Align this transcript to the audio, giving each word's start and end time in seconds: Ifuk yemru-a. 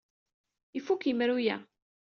Ifuk 0.77 1.01
yemru-a. 1.09 1.57